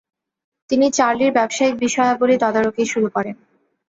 তিনি 0.69 0.87
চার্লির 0.91 1.31
ব্যবসায়িক 1.31 1.75
বিষয়াবলী 1.79 2.35
তাদারকি 2.37 2.83
শুরু 2.85 3.07
করেন। 3.15 3.35